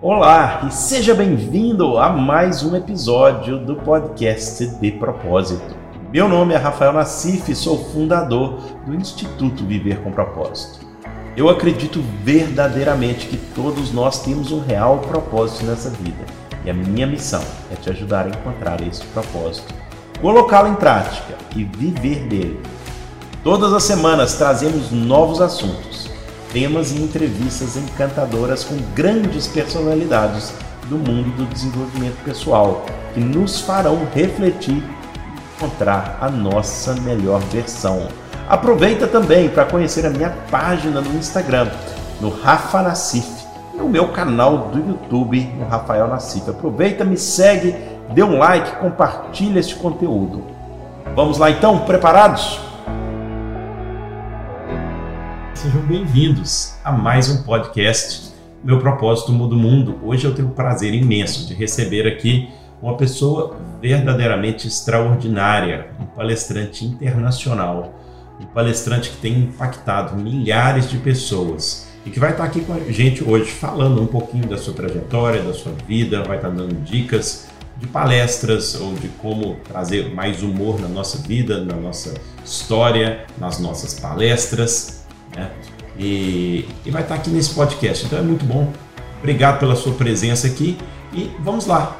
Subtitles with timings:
[0.00, 5.74] Olá e seja bem-vindo a mais um episódio do podcast De Propósito.
[6.12, 10.86] Meu nome é Rafael Nassif e sou fundador do Instituto Viver com Propósito.
[11.36, 16.24] Eu acredito verdadeiramente que todos nós temos um real propósito nessa vida
[16.64, 17.42] e a minha missão
[17.72, 19.74] é te ajudar a encontrar esse propósito,
[20.20, 22.62] colocá-lo em prática e viver dele.
[23.42, 26.07] Todas as semanas trazemos novos assuntos
[26.52, 30.52] temas e entrevistas encantadoras com grandes personalidades
[30.88, 38.08] do mundo do desenvolvimento pessoal, que nos farão refletir e encontrar a nossa melhor versão.
[38.48, 41.68] Aproveita também para conhecer a minha página no Instagram,
[42.20, 43.28] no Rafa Nassif,
[43.74, 46.48] e o meu canal do YouTube, no Rafael Nassif.
[46.48, 47.76] Aproveita, me segue,
[48.14, 50.42] dê um like, compartilha este conteúdo.
[51.14, 52.67] Vamos lá então, preparados?
[55.58, 59.98] Sejam bem-vindos a mais um podcast Meu Propósito Muda o Mundo.
[60.04, 62.48] Hoje eu tenho o prazer imenso de receber aqui
[62.80, 67.92] uma pessoa verdadeiramente extraordinária, um palestrante internacional,
[68.40, 72.92] um palestrante que tem impactado milhares de pessoas e que vai estar aqui com a
[72.92, 77.48] gente hoje falando um pouquinho da sua trajetória, da sua vida, vai estar dando dicas
[77.78, 83.58] de palestras ou de como trazer mais humor na nossa vida, na nossa história, nas
[83.58, 84.97] nossas palestras.
[85.38, 85.50] Né?
[85.98, 88.06] E, e vai estar aqui nesse podcast.
[88.06, 88.72] Então é muito bom.
[89.18, 90.76] Obrigado pela sua presença aqui.
[91.12, 91.96] E vamos lá.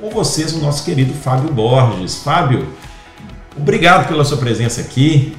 [0.00, 2.16] Com vocês, o nosso querido Fábio Borges.
[2.16, 2.68] Fábio,
[3.56, 5.36] obrigado pela sua presença aqui.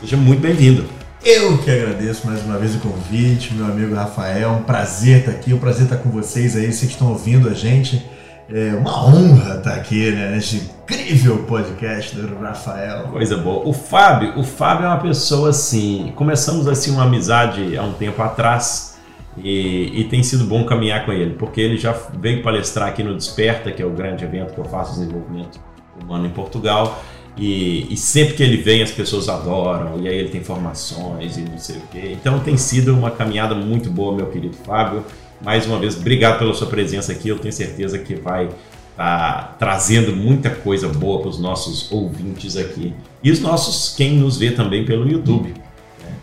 [0.00, 0.84] Seja muito bem-vindo.
[1.24, 4.52] Eu que agradeço mais uma vez o convite, meu amigo Rafael.
[4.52, 8.04] Um prazer estar aqui, um prazer estar com vocês aí, vocês estão ouvindo a gente.
[8.48, 13.08] É uma honra estar aqui, né, nesse incrível podcast do Rafael.
[13.08, 13.66] Coisa boa.
[13.66, 18.22] O Fábio, o Fábio é uma pessoa assim, começamos assim uma amizade há um tempo
[18.22, 18.96] atrás
[19.36, 23.14] e, e, tem sido bom caminhar com ele, porque ele já veio palestrar aqui no
[23.16, 25.60] Desperta, que é o grande evento que eu faço de desenvolvimento
[26.00, 27.02] humano em Portugal.
[27.36, 31.42] E, e, sempre que ele vem as pessoas adoram, e aí ele tem formações e
[31.42, 32.12] não sei o quê.
[32.12, 35.04] Então tem sido uma caminhada muito boa, meu querido Fábio.
[35.40, 37.28] Mais uma vez, obrigado pela sua presença aqui.
[37.28, 38.56] Eu tenho certeza que vai estar
[38.96, 44.38] tá trazendo muita coisa boa para os nossos ouvintes aqui e os nossos quem nos
[44.38, 45.50] vê também pelo YouTube.
[45.50, 46.14] Né?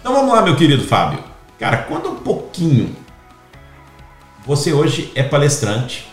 [0.00, 1.20] Então vamos lá, meu querido Fábio.
[1.58, 2.94] Cara, conta um pouquinho.
[4.46, 6.06] Você hoje é palestrante.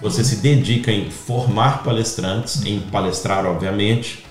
[0.00, 4.24] Você se dedica em formar palestrantes, em palestrar, obviamente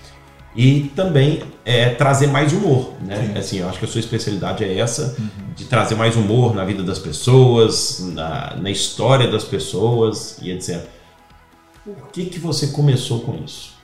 [0.57, 3.28] e também é, trazer mais humor, né?
[3.28, 3.38] Sim.
[3.38, 5.47] Assim, eu acho que a sua especialidade é essa, uhum.
[5.57, 10.85] De trazer mais humor na vida das pessoas, na, na história das pessoas e etc.
[11.84, 13.75] Por que que você começou com isso?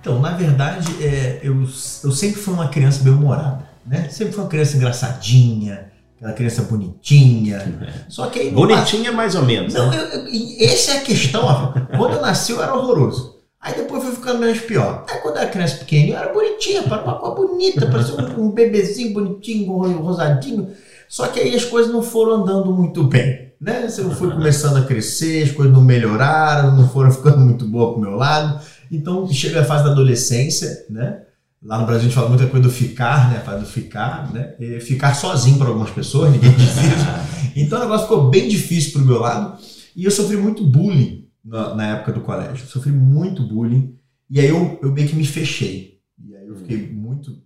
[0.00, 4.08] Então, na verdade, é, eu, eu sempre fui uma criança bem-humorada, né?
[4.08, 7.78] Sempre fui uma criança engraçadinha, aquela criança bonitinha.
[8.08, 9.74] Só que aí, Bonitinha mais ou menos.
[9.74, 9.98] Não, né?
[9.98, 11.74] eu, eu, essa é a questão.
[11.96, 13.42] Quando eu nasci, eu era horroroso.
[13.60, 15.04] Aí depois foi ficando menos pior.
[15.08, 18.46] Aí quando eu era criança pequena, eu era bonitinha, para uma cor bonita, parecia um,
[18.46, 20.74] um bebezinho bonitinho, rosadinho.
[21.12, 23.52] Só que aí as coisas não foram andando muito bem.
[23.60, 23.86] Né?
[23.98, 28.00] Eu fui começando a crescer, as coisas não melhoraram, não foram ficando muito boas pro
[28.00, 28.64] meu lado.
[28.90, 31.20] Então chega a fase da adolescência, né?
[31.62, 33.58] Lá no Brasil a gente fala muita coisa do ficar, né?
[33.58, 34.54] Do ficar, né?
[34.58, 37.32] E ficar sozinho para algumas pessoas, ninguém diz isso.
[37.54, 39.58] Então o negócio ficou bem difícil pro meu lado.
[39.94, 42.66] E eu sofri muito bullying na, na, época do colégio.
[42.66, 43.94] Sofri muito bullying
[44.30, 45.98] e aí eu, eu meio que me fechei.
[46.26, 47.36] E aí eu fiquei muito,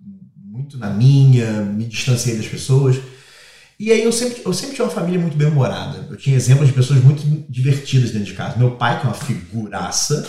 [0.41, 2.97] muito na minha, me distanciei das pessoas.
[3.79, 6.07] E aí eu sempre, eu sempre tinha uma família muito bem-humorada.
[6.09, 8.57] Eu tinha exemplos de pessoas muito divertidas dentro de casa.
[8.57, 10.27] Meu pai, que é uma figuraça,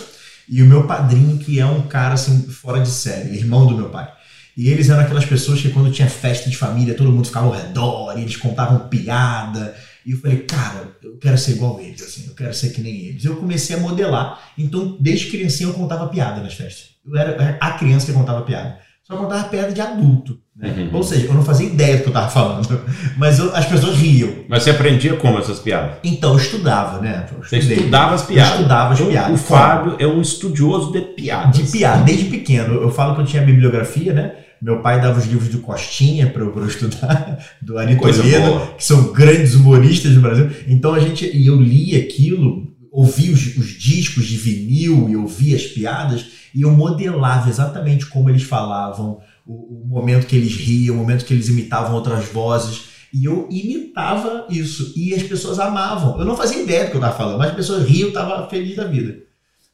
[0.48, 3.88] e o meu padrinho, que é um cara assim, fora de série, irmão do meu
[3.88, 4.10] pai.
[4.56, 7.52] E eles eram aquelas pessoas que quando tinha festa de família, todo mundo ficava ao
[7.52, 12.26] redor, e eles contavam piada, e eu falei, cara, eu quero ser igual eles, assim,
[12.26, 13.24] eu quero ser que nem eles.
[13.24, 14.40] Eu comecei a modelar.
[14.56, 16.90] Então, desde criancinha, eu contava piada nas festas.
[17.06, 18.78] Eu era a criança que contava piada.
[19.10, 20.38] Só contava piada de adulto.
[20.54, 20.74] Né?
[20.76, 20.96] Uhum.
[20.98, 22.80] Ou seja, eu não fazia ideia do que eu estava falando.
[23.16, 24.30] Mas eu, as pessoas riam.
[24.48, 25.96] Mas você aprendia como essas piadas?
[26.04, 27.26] Então, eu estudava, né?
[27.32, 28.52] Eu você estudava as piadas?
[28.52, 29.40] Eu estudava as piadas.
[29.40, 31.56] O Fábio é um estudioso de piadas.
[31.56, 32.74] De piada, desde pequeno.
[32.74, 34.32] Eu falo que eu tinha bibliografia, né?
[34.60, 39.12] Meu pai dava os livros do Costinha para eu, estudar, do Ari Toledo, que são
[39.12, 40.50] grandes humoristas do Brasil.
[40.66, 42.67] Então a gente, e eu li aquilo,
[42.98, 48.28] ouvi os, os discos de vinil e ouvi as piadas, e eu modelava exatamente como
[48.28, 52.88] eles falavam, o, o momento que eles riam, o momento que eles imitavam outras vozes.
[53.12, 54.92] E eu imitava isso.
[54.96, 56.18] E as pessoas amavam.
[56.18, 58.48] Eu não fazia ideia do que eu estava falando, mas as pessoas riam, eu estava
[58.48, 59.16] feliz da vida.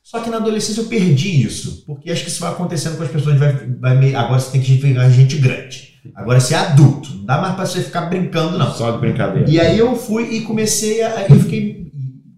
[0.03, 3.11] Só que na adolescência eu perdi isso, porque acho que isso vai acontecendo com as
[3.11, 5.95] pessoas, vai, vai agora você tem que virar gente grande.
[6.15, 8.71] Agora você é adulto, não dá mais pra você ficar brincando, não.
[8.75, 9.49] Só de brincadeira.
[9.49, 11.27] E aí eu fui e comecei a.
[11.29, 11.91] Eu fiquei.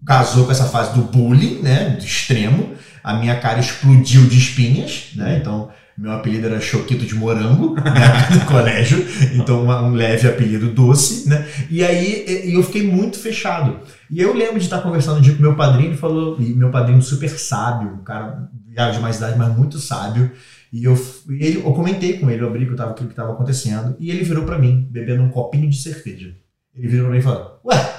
[0.07, 1.89] Casou com essa fase do bullying, né?
[1.99, 2.73] Do extremo.
[3.03, 5.37] A minha cara explodiu de espinhas, né?
[5.37, 9.05] Então, meu apelido era Choquito de Morango, né, no colégio.
[9.33, 11.45] Então, um leve apelido doce, né?
[11.69, 13.79] E aí eu fiquei muito fechado.
[14.09, 16.69] E eu lembro de estar conversando um dia com meu padrinho, ele falou, e meu
[16.69, 20.31] padrinho super sábio, um cara já de mais idade, mas muito sábio.
[20.71, 20.93] E eu,
[21.29, 24.45] ele, eu comentei com ele, eu abri que aquilo que estava acontecendo, e ele virou
[24.45, 26.33] pra mim, bebendo um copinho de cerveja.
[26.75, 27.93] Ele virou pra mim e falou: Ué,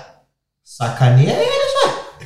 [0.62, 1.57] sacaneia.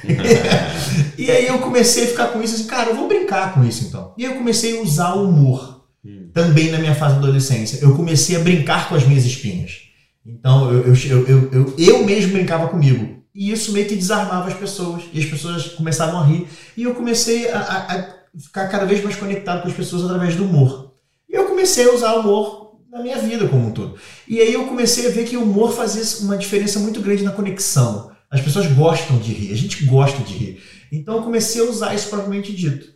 [1.19, 3.85] e aí eu comecei a ficar com isso assim, cara, eu vou brincar com isso
[3.85, 4.13] então.
[4.19, 5.73] E aí eu comecei a usar o humor
[6.05, 6.31] Hum.
[6.35, 7.79] também na minha fase da adolescência.
[7.81, 9.83] Eu comecei a brincar com as minhas espinhas.
[10.27, 13.23] Então eu, eu, eu, eu, eu, eu mesmo brincava comigo.
[13.33, 15.05] E isso meio que desarmava as pessoas.
[15.13, 16.49] E as pessoas começavam a rir.
[16.77, 18.07] E eu comecei a, a- a
[18.37, 20.93] ficar cada vez mais conectado com as pessoas através do humor.
[21.31, 23.95] E eu comecei a usar o humor na minha vida como um todo.
[24.27, 27.31] E aí eu comecei a ver que o humor fazia uma diferença muito grande na
[27.31, 28.11] conexão.
[28.33, 30.63] As pessoas gostam de rir, a gente gosta de rir.
[30.91, 32.87] Então eu comecei a usar isso propriamente dito.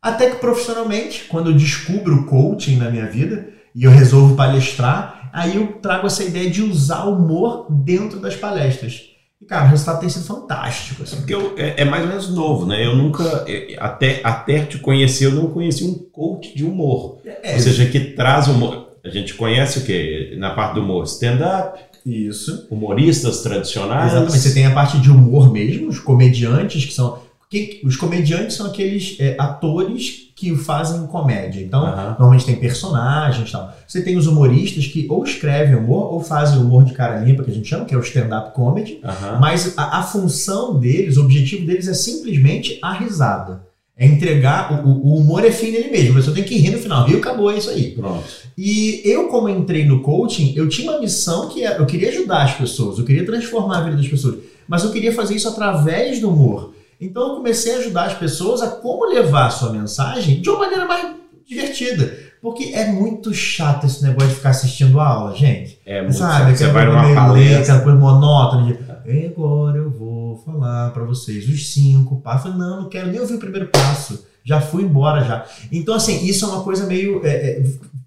[0.00, 5.28] Até que profissionalmente, quando eu descubro o coaching na minha vida e eu resolvo palestrar,
[5.32, 9.02] aí eu trago essa ideia de usar o humor dentro das palestras.
[9.42, 11.02] E cara, o resultado tem sido fantástico.
[11.02, 11.16] Assim.
[11.16, 12.86] Porque eu- é, é mais ou menos novo, né?
[12.86, 17.18] Eu nunca, é, até, até te conhecer, eu não conheci um coach de humor.
[17.42, 18.86] É, Ou seja, que traz humor.
[19.04, 20.34] A gente conhece o quê?
[20.38, 22.66] Na parte do humor, stand-up, isso.
[22.70, 24.12] humoristas tradicionais.
[24.12, 24.38] Exatamente.
[24.38, 27.24] Você tem a parte de humor mesmo, os comediantes, que são.
[27.48, 31.60] que- os comediantes são aqueles é, atores que fazem comédia.
[31.62, 32.08] Então, Aham.
[32.18, 33.72] normalmente tem personagens e tal.
[33.86, 37.50] Você tem os humoristas que ou escrevem humor ou fazem humor de cara limpa, que
[37.50, 38.98] a gente chama, que é o stand-up comedy.
[39.04, 39.38] Aham.
[39.40, 43.62] Mas a, a função deles, o objetivo deles é simplesmente a risada.
[43.98, 44.84] É entregar.
[44.84, 46.20] O, o- humor é fim nele mesmo.
[46.20, 47.06] Você tem que rir no final.
[47.06, 47.92] Rio acabou, é isso aí.
[47.92, 48.24] Pronto.
[48.58, 52.42] E eu, como entrei no coaching, eu tinha uma missão que é, eu queria ajudar
[52.44, 54.36] as pessoas, eu queria transformar a vida das pessoas,
[54.68, 56.74] mas eu queria fazer isso através do humor.
[57.00, 60.60] Então eu comecei a ajudar as pessoas a como levar a sua mensagem de uma
[60.60, 61.06] maneira mais
[61.48, 62.26] divertida.
[62.42, 65.78] Porque é muito chato esse negócio de ficar assistindo a aula, gente.
[65.84, 66.56] É muito Sabe?
[66.56, 67.80] Você Aquela vai numa lenta, palestra.
[67.80, 68.78] coisa monótona.
[69.06, 72.46] De, "E agora eu vou falar pra vocês os cinco passos.
[72.46, 74.24] Eu falei, não, não quero nem ouvir o primeiro passo.
[74.44, 75.44] Já fui embora já.
[75.72, 77.24] Então, assim, isso é uma coisa meio.
[77.26, 77.62] é, é,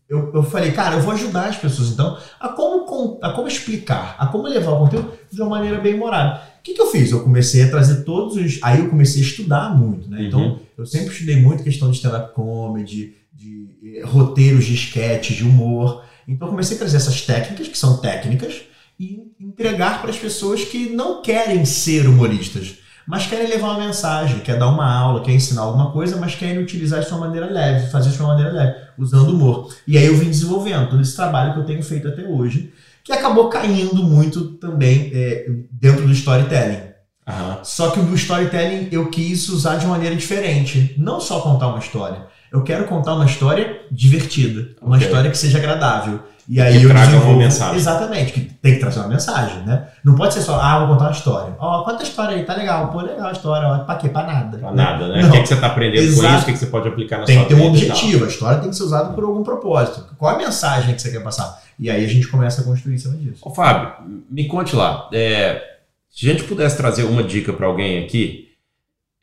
[0.07, 4.16] eu, eu falei, cara, eu vou ajudar as pessoas, então, a como, a como explicar,
[4.18, 6.42] a como levar o conteúdo de uma maneira bem humorada.
[6.60, 7.12] O que, que eu fiz?
[7.12, 8.57] Eu comecei a trazer todos os.
[8.63, 10.24] Aí eu comecei a estudar muito, né?
[10.25, 10.60] Então, Uhum.
[10.78, 16.04] eu sempre estudei muito questão de stand-up comedy, de eh, roteiros de sketches, de humor.
[16.28, 18.62] Então, eu comecei a trazer essas técnicas, que são técnicas,
[19.00, 22.75] e entregar para as pessoas que não querem ser humoristas,
[23.07, 26.60] mas querem levar uma mensagem, quer dar uma aula, quer ensinar alguma coisa, mas querem
[26.60, 29.74] utilizar isso de uma maneira leve, fazer isso de uma maneira leve, usando humor.
[29.88, 32.74] E aí eu vim desenvolvendo todo esse trabalho que eu tenho feito até hoje,
[33.04, 36.90] que acabou caindo muito também eh, dentro do storytelling.
[37.25, 37.60] Aham.
[37.63, 40.94] Só que o storytelling eu quis usar de maneira diferente.
[40.98, 42.28] Não só contar uma história.
[42.51, 44.69] Eu quero contar uma história divertida.
[44.81, 45.07] Uma Ok.
[45.07, 46.19] história que seja agradável.
[46.51, 47.75] E aí Que eu traga uma mensagem.
[47.75, 49.88] Exatamente, que tem que trazer uma mensagem, né?
[50.04, 51.56] Não pode ser só, ah, vou contar uma história.
[51.60, 52.88] Ó, conta a história aí, tá legal.
[52.88, 53.68] Pô, legal a história.
[53.68, 54.10] Ó, pra quê?
[54.10, 54.57] Pra nada.
[54.57, 55.22] Pra nada, né?
[55.22, 55.30] Não.
[55.30, 56.34] O que, é que você está aprendendo com Exato.
[56.34, 56.42] isso?
[56.42, 58.25] O que, é que você pode aplicar na Tem sua que ter um vida objetivo.
[58.25, 60.07] A história tem que ser usada por algum propósito.
[60.18, 61.62] Qual a mensagem que você quer passar?
[61.78, 63.42] E aí a gente começa a construir em cima disso.
[63.48, 63.94] Ô, Fábio,
[64.28, 65.07] me conte lá.
[65.13, 65.62] é,
[66.10, 68.48] se a gente pudesse trazer uma dica para alguém aqui,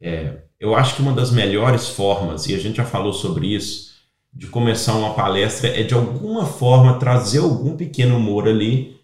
[0.01, 0.35] é,
[0.67, 3.87] eu acho que uma das melhores formas, e a gente já falou sobre isso,
[4.33, 8.97] de começar uma palestra é de alguma forma trazer algum pequeno humor ali,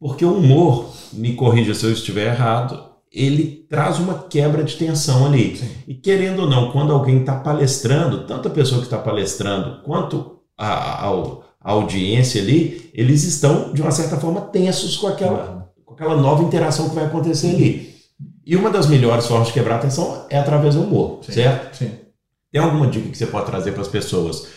[0.00, 5.26] porque o humor, me corrija se eu estiver errado, ele traz uma quebra de tensão
[5.26, 5.56] ali.
[5.56, 5.68] Sim.
[5.86, 10.38] E querendo ou não, quando alguém está palestrando, tanto a pessoa que está palestrando quanto
[10.58, 15.94] a, a- a audiência ali, eles estão, de uma certa forma, tensos com aquela, com
[15.94, 17.91] aquela nova interação que vai acontecer ali.
[18.44, 21.32] E uma das melhores formas de quebrar a tensão é através do humor, Sim.
[21.32, 21.76] certo?
[21.76, 21.92] Sim.
[22.50, 24.48] Tem alguma dica que você pode trazer para as pessoas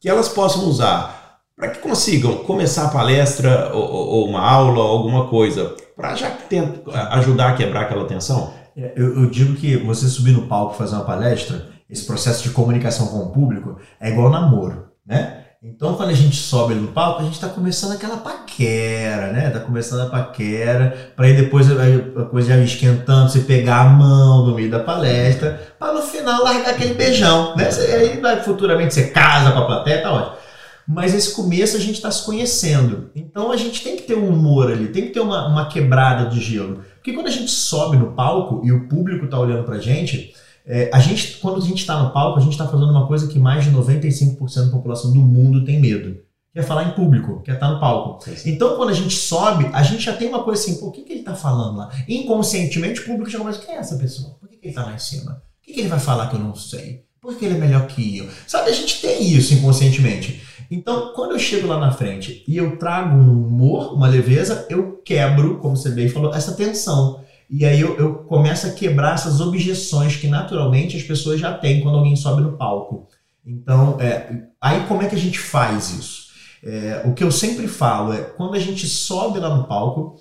[0.00, 4.90] que elas possam usar para que consigam começar a palestra ou, ou- uma aula ou
[4.98, 8.52] alguma coisa para já tent- ajudar a quebrar aquela tensão?
[8.76, 12.42] É, Eu, eu digo que você subir no palco e fazer uma palestra, esse processo
[12.42, 15.41] de comunicação com o público é igual namoro, né?
[15.64, 19.48] Então, quando a gente sobe no palco, a gente está começando aquela paquera, né?
[19.48, 21.74] Tá começando a paquera, para aí depois a
[22.20, 26.42] a coisa já esquentando, você pegar a mão no meio da palestra, para no final
[26.42, 27.68] largar aquele beijão, né?
[27.94, 30.36] Aí vai, futuramente você casa com a plateia, tá ótimo.
[30.84, 33.12] Mas esse começo a gente está se conhecendo.
[33.14, 36.28] Então a gente tem que ter um humor ali, tem que ter uma, uma quebrada
[36.28, 36.82] de gelo.
[36.94, 40.34] Porque quando a gente sobe no palco e o público está olhando pra gente,
[40.66, 43.26] é, a gente, quando a gente está no palco, a gente está fazendo uma coisa
[43.26, 46.20] que mais de 95% da população do mundo tem medo,
[46.54, 48.22] quer falar em público, quer estar no palco.
[48.24, 48.50] Sim, sim.
[48.50, 51.02] Então, quando a gente sobe, a gente já tem uma coisa assim, pô, o que,
[51.02, 51.90] que ele tá falando lá?
[52.08, 54.36] Inconscientemente, o público já começa, quem é essa pessoa?
[54.38, 55.42] Por que, que ele tá lá em cima?
[55.62, 57.04] O que, que ele vai falar que eu não sei?
[57.20, 58.28] Por que ele é melhor que eu?
[58.46, 60.42] Sabe, a gente tem isso inconscientemente.
[60.70, 65.00] Então, quando eu chego lá na frente e eu trago um humor, uma leveza, eu
[65.04, 67.22] quebro, como você bem falou, essa tensão.
[67.52, 71.82] E aí eu, eu começo a quebrar essas objeções que naturalmente as pessoas já têm
[71.82, 73.08] quando alguém sobe no palco.
[73.44, 76.32] Então, é, aí como é que a gente faz isso?
[76.64, 80.16] É, o que eu sempre falo é quando a gente sobe lá no palco,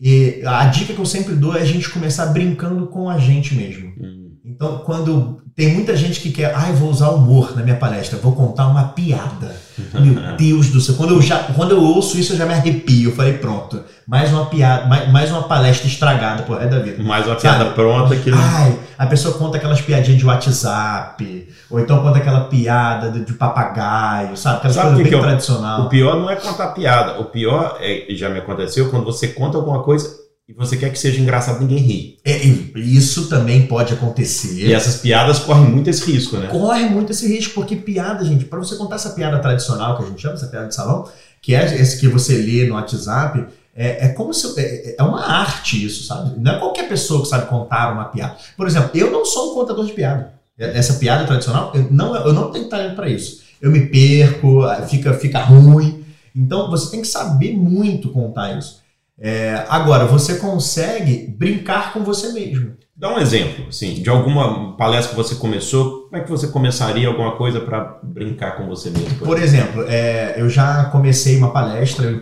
[0.00, 3.56] e a dica que eu sempre dou é a gente começar brincando com a gente
[3.56, 3.88] mesmo.
[4.00, 4.36] Hum.
[4.44, 8.30] Então, quando tem muita gente que quer, ai, vou usar humor na minha palestra, vou
[8.30, 9.56] contar uma piada.
[9.92, 13.10] Meu Deus do céu, quando eu, já, quando eu ouço isso, eu já me arrepio.
[13.10, 17.02] Eu falei, pronto, mais uma piada, mais, mais uma palestra estragada por resto da vida.
[17.02, 17.74] Mais uma piada Sabe?
[17.74, 18.30] pronta que.
[18.32, 23.32] Ai, a pessoa conta aquelas piadinhas de WhatsApp, ou então conta aquela piada de, de
[23.32, 24.58] papagaio, sabe?
[24.58, 25.82] Aquela Sabe coisa o que bem que eu- tradicional.
[25.86, 27.18] O pior não é contar piada.
[27.20, 30.08] O pior é, já me aconteceu, quando você conta alguma coisa
[30.48, 32.18] e você quer que seja engraçado, ninguém ri.
[32.24, 32.38] É,
[32.78, 34.66] isso também pode acontecer.
[34.66, 36.46] E essas piadas correm muito esse risco, né?
[36.46, 40.06] corre muito esse risco, porque piada, gente, para você contar essa piada tradicional, que a
[40.06, 41.06] gente chama essa piada de salão,
[41.42, 44.58] que é esse que você lê no WhatsApp, é, é como se.
[44.58, 46.40] É, é uma arte isso, sabe?
[46.40, 48.36] Não é qualquer pessoa que sabe contar uma piada.
[48.56, 50.32] Por exemplo, eu não sou um contador de piada.
[50.58, 53.42] Essa piada tradicional, eu não, eu não tenho talento para isso.
[53.60, 56.02] Eu me perco, fica, fica ruim.
[56.34, 58.80] Então você tem que saber muito contar isso.
[59.20, 62.76] É, agora, você consegue brincar com você mesmo.
[62.94, 67.06] Dá um exemplo, assim, de alguma palestra que você começou, como é que você começaria
[67.06, 69.18] alguma coisa para brincar com você mesmo?
[69.18, 72.20] Por exemplo, é, eu já comecei uma palestra, eu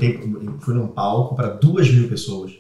[0.61, 2.53] fui num palco para duas mil pessoas.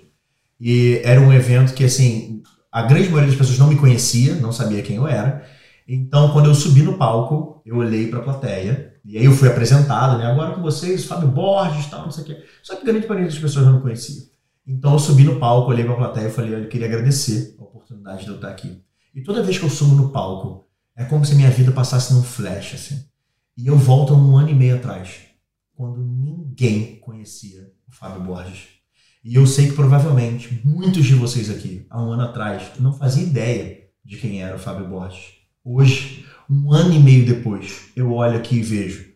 [0.58, 4.52] E era um evento que, assim, a grande maioria das pessoas não me conhecia, não
[4.52, 5.44] sabia quem eu era.
[5.86, 8.94] Então, quando eu subi no palco, eu olhei para a plateia.
[9.06, 10.26] E aí eu fui apresentado, né?
[10.26, 12.44] Agora com vocês, Fábio Borges tal, não sei o quê.
[12.60, 14.22] Só que grande maioria das pessoas não me conhecia.
[14.66, 17.62] Então eu subi no palco, olhei para a plateia e falei, eu queria agradecer a
[17.62, 18.82] oportunidade de eu estar aqui.
[19.14, 22.22] E toda vez que eu subo no palco, é como se minha vida passasse num
[22.22, 23.04] flash, assim.
[23.56, 25.20] E eu volto um ano e meio atrás,
[25.76, 28.64] quando ninguém conhecia o Fábio Borges.
[29.22, 33.28] E eu sei que provavelmente muitos de vocês aqui, há um ano atrás, não faziam
[33.28, 35.36] ideia de quem era o Fábio Borges.
[35.64, 39.06] Hoje, um ano e meio depois, eu olho aqui e vejo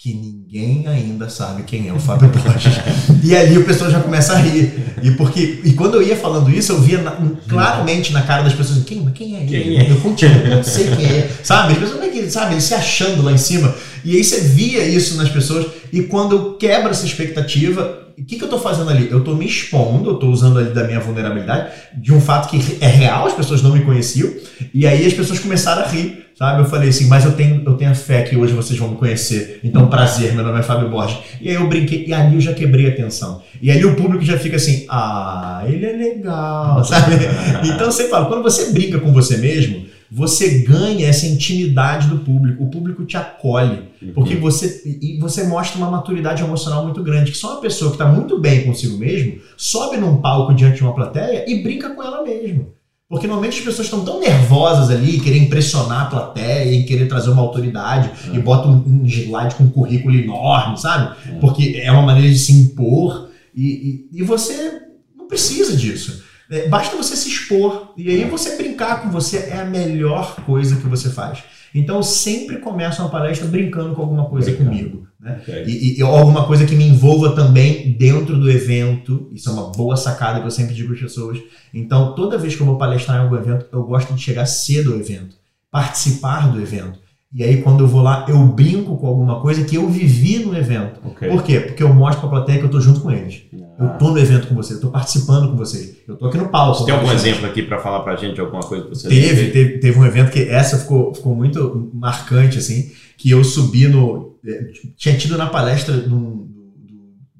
[0.00, 2.72] que ninguém ainda sabe quem é o Fábio Borges.
[3.24, 4.72] e ali o pessoal já começa a rir.
[5.02, 7.16] E, porque, e quando eu ia falando isso, eu via na-
[7.48, 9.48] claramente na cara das pessoas, quem, mas quem é ele?
[9.48, 9.90] Quem é?
[9.90, 11.28] Eu continuo, não sei quem é.
[11.42, 11.72] Sabe?
[11.72, 13.74] As pessoas meio que, sabe, eles se achando lá em cima.
[14.04, 15.66] E aí você via isso nas pessoas.
[15.92, 19.08] E quando eu quebro essa expectativa, o que, que eu tô fazendo ali?
[19.10, 22.78] Eu tô me expondo, eu tô usando ali da minha vulnerabilidade, de um fato que
[22.80, 24.32] é real, as pessoas não me conheciam.
[24.72, 26.60] E aí as pessoas começaram a rir, sabe?
[26.62, 28.96] Eu falei assim, mas eu tenho, eu tenho a fé que hoje vocês vão me
[28.96, 29.58] conhecer.
[29.64, 31.18] Então, prazer, meu nome é Fábio Borges.
[31.40, 33.42] E aí eu brinquei, e ali eu já quebrei a tensão.
[33.60, 37.16] E ali o público já fica assim, ah, ele é legal, sabe?
[37.64, 42.62] Então você fala, quando você brinca com você mesmo, você ganha essa intimidade do público.
[42.62, 43.88] O público te acolhe.
[44.14, 47.32] Porque você, e você mostra uma maturidade emocional muito grande.
[47.32, 50.82] Que só uma pessoa que está muito bem consigo mesmo sobe num palco diante de
[50.84, 52.77] uma plateia e brinca com ela mesmo.
[53.08, 57.30] Porque normalmente as pessoas estão tão nervosas ali, querer impressionar a plateia e querer trazer
[57.30, 58.36] uma autoridade É.
[58.36, 61.16] e bota um, um slide com um currículo enorme, sabe?
[61.26, 61.32] É.
[61.38, 64.82] Porque é uma maneira de se impor e, e, e você
[65.16, 66.22] não precisa disso.
[66.50, 70.76] É, basta você se expor e aí você brincar com você é a melhor coisa
[70.76, 71.38] que você faz.
[71.78, 75.06] Então eu sempre começo uma palestra brincando com alguma coisa comigo.
[75.20, 75.40] Né?
[75.68, 79.28] E, e- ou alguma coisa que me envolva também dentro do evento.
[79.32, 81.38] Isso é uma boa sacada que eu sempre digo às pessoas.
[81.74, 84.92] Então, toda vez que eu vou palestrar em algum evento, eu gosto de chegar cedo
[84.92, 85.36] ao evento,
[85.70, 86.98] participar do evento.
[87.30, 90.56] E aí, quando eu vou lá, eu brinco com alguma coisa que eu vivi no
[90.56, 90.98] evento.
[91.04, 91.28] Ok.
[91.28, 91.60] Por quê?
[91.60, 93.42] Porque eu mostro pra plateia que eu tô junto com eles.
[93.52, 93.88] Eu Ah.
[93.90, 95.96] tô no evento com vocês, eu tô participando com vocês.
[96.08, 96.78] Eu tô aqui no palco.
[96.78, 99.50] Você tem algum exemplo aqui para falar pra gente de alguma coisa que você Teve,
[99.50, 104.38] teve, teve um evento que essa ficou, ficou muito marcante, assim, que eu subi no.
[104.46, 106.48] eh, Tinha tido na palestra no, no-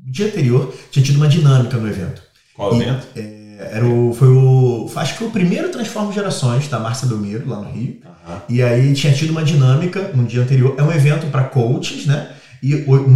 [0.04, 2.22] no dia anterior, tinha tido uma dinâmica no evento.
[2.54, 3.06] Qual E- evento?
[3.16, 4.88] Eh, Era o, foi o.
[4.94, 7.96] Acho que foi o primeiro Transforma Gerações da Márcia Belmiro, lá no Rio.
[8.04, 8.42] Aham.
[8.48, 10.74] E aí tinha tido uma dinâmica no dia anterior.
[10.78, 12.28] É um evento para coaches, né?
[12.62, 13.08] E o-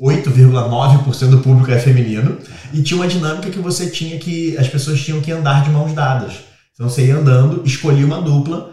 [0.00, 2.38] 98,9% do público é feminino.
[2.72, 4.56] E tinha uma dinâmica que você tinha que.
[4.58, 6.34] As pessoas tinham que andar de mãos dadas.
[6.74, 8.70] Então você ia andando, escolhia uma dupla,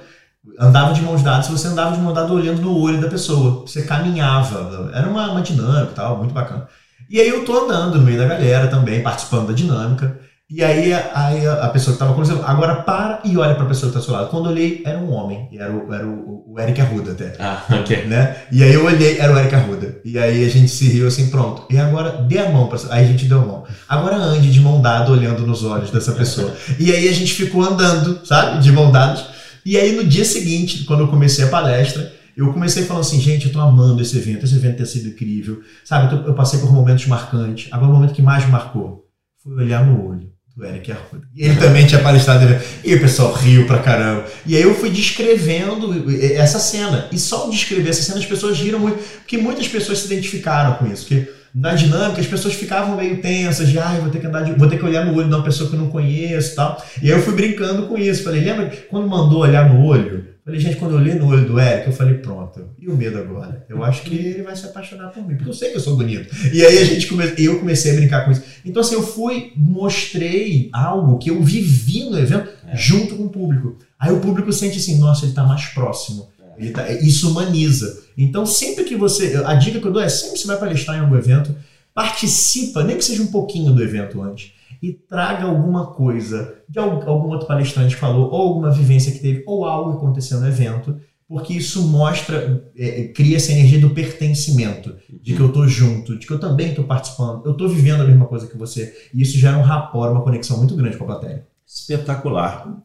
[0.60, 1.48] andava de mãos dadas.
[1.48, 4.92] Você andava de mãos dadas olhando no olho da pessoa, você caminhava.
[4.94, 6.68] Era uma, uma dinâmica e tal, muito bacana.
[7.10, 10.20] E aí eu tô andando no meio da galera também, participando da dinâmica.
[10.50, 13.68] E aí, aí a, a pessoa que estava conversando, agora para e olha para a
[13.68, 14.30] pessoa que está ao seu lado.
[14.30, 17.34] Quando eu olhei, era um homem, e era o, era o, o Eric Arruda até.
[17.40, 18.06] Ah, ok.
[18.06, 18.36] Né?
[18.52, 20.00] E aí eu olhei, era o Eric Arruda.
[20.04, 21.66] E aí a gente se riu assim, pronto.
[21.72, 23.64] E agora dê a mão para Aí a gente deu a mão.
[23.88, 26.54] Agora ande de mão dada olhando nos olhos dessa pessoa.
[26.78, 28.62] E aí a gente ficou andando, sabe?
[28.62, 29.26] De mão dadas.
[29.66, 33.48] E aí no dia seguinte, quando eu comecei a palestra, eu comecei falando assim, gente,
[33.48, 35.62] eu tô amando esse evento, esse evento tem sido incrível.
[35.86, 37.70] Sabe, eu, tô, eu passei por momentos marcantes.
[37.72, 39.08] Agora o momento que mais me marcou
[39.42, 41.28] foi olhar no olho do Eric Arruda.
[41.36, 42.46] E ele também tinha palestrado.
[42.84, 44.26] E o pessoal riu pra caramba.
[44.46, 45.92] E aí eu fui descrevendo
[46.36, 47.08] essa cena.
[47.12, 48.98] E só ao descrever essa cena as pessoas riram muito.
[49.20, 51.08] Porque muitas pessoas se identificaram com isso.
[51.08, 53.68] Porque na dinâmica as pessoas ficavam meio tensas.
[53.68, 55.44] De, ai, vou ter que andar de, vou ter que olhar no olho de uma
[55.44, 56.86] pessoa que eu não conheço e tal.
[57.02, 58.24] E aí eu fui brincando com isso.
[58.24, 60.33] Falei, lembra quando mandou olhar no olho?
[60.46, 63.18] Falei, gente, quando eu olhei no olho do Eric, eu falei, pronto, e o medo
[63.18, 63.66] agora?
[63.70, 65.96] Eu acho que ele vai se apaixonar por mim, porque eu sei que eu sou
[65.96, 66.36] bonito.
[66.52, 67.24] E aí a gente come...
[67.38, 68.44] eu comecei a brincar com isso.
[68.66, 72.76] Então, assim, eu fui, mostrei algo que eu vivi no evento é.
[72.76, 73.78] junto com o público.
[73.98, 76.28] Aí o público sente assim, nossa, ele está mais próximo.
[76.58, 76.92] Ele tá...
[76.92, 78.04] Isso humaniza.
[78.18, 79.42] Então, sempre que você.
[79.46, 81.56] A dica que eu dou é sempre que você vai palestrar em algum evento,
[81.94, 84.52] participa, nem que seja um pouquinho do evento antes
[84.84, 89.64] e traga alguma coisa de algum outro palestrante falou, ou alguma vivência que teve, ou
[89.64, 94.94] algo que aconteceu no evento, porque isso mostra, é, é cria essa energia do pertencimento,
[95.10, 98.06] de que eu estou junto, de que eu também estou participando, eu estou vivendo a
[98.06, 101.08] mesma coisa que você, e isso gera um rapport, uma conexão muito grande com a
[101.08, 101.48] plateia.
[101.66, 102.78] Espetacular.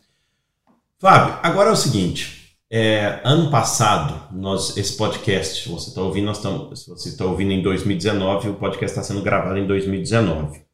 [1.01, 6.37] Fábio, agora é o seguinte, é, ano passado, nós, esse podcast, você está ouvindo, nós
[6.37, 10.69] estamos, se você está ouvindo em 2019, o podcast está sendo gravado em 2019.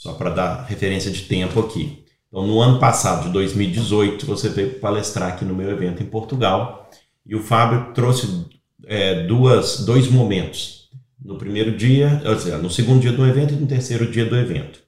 [0.00, 2.04] Só para dar referência de tempo aqui.
[2.26, 6.88] Então, no ano passado, de 2018, você veio palestrar aqui no meu evento em Portugal
[7.26, 8.46] e o Fábio trouxe
[8.86, 10.88] é, duas, dois momentos.
[11.22, 14.34] No primeiro dia, ou seja, no segundo dia do evento e no terceiro dia do
[14.38, 14.80] evento.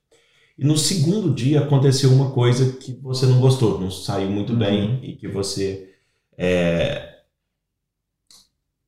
[0.59, 4.59] E no segundo dia aconteceu uma coisa que você não gostou, não saiu muito uhum.
[4.61, 5.91] bem e que você
[6.39, 7.17] é,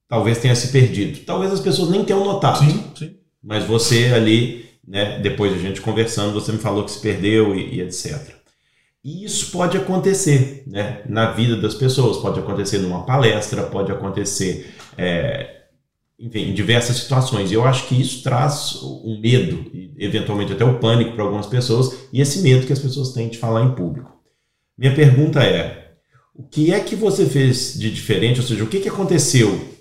[0.09, 1.23] talvez tenha se perdido.
[1.27, 2.61] Talvez as pessoas nem tenham notado.
[2.61, 3.17] Sim, sim.
[3.43, 5.19] Mas você ali né?
[5.21, 8.35] Depois a gente conversando, você me falou que se perdeu e, e etc.
[9.05, 11.03] E isso pode acontecer né?
[11.07, 15.65] na vida das pessoas, pode acontecer numa palestra, pode acontecer é,
[16.19, 17.53] enfim, em diversas situações.
[17.53, 22.21] Eu acho que isso traz um medo, eventualmente até o pânico para algumas pessoas, e
[22.21, 24.11] esse medo que as pessoas têm de falar em público.
[24.77, 25.93] Minha pergunta é:
[26.35, 28.41] o que é que você fez de diferente?
[28.41, 29.74] Ou seja, o que, que aconteceu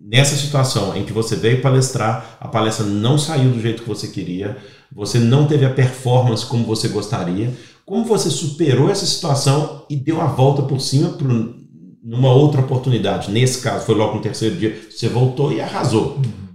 [0.00, 4.08] nessa situação em que você veio palestrar, a palestra não saiu do jeito que você
[4.08, 4.56] queria,
[4.90, 7.52] você não teve a performance como você gostaria,
[7.84, 11.56] como você superou essa situação e deu a volta por cima pro,
[12.02, 13.30] numa outra oportunidade?
[13.30, 16.16] Nesse caso, foi logo no terceiro dia, você voltou e arrasou.
[16.16, 16.48] Uhum.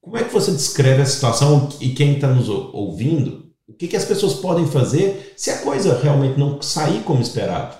[0.00, 3.44] Como é que você descreve a situação e quem está nos ouvindo?
[3.66, 7.74] O que, que as pessoas podem fazer se a coisa realmente não sair como esperado?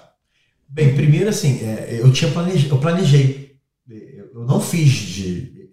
[0.66, 3.43] Bem, primeiro assim, é, eu tinha planejado, eu planejei
[4.44, 5.70] eu não fiz de,